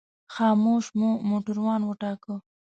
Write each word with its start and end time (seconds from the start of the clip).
خاموش 0.33 0.85
مو 0.99 1.09
موټروان 1.29 1.81
وټاکه. 1.85 2.35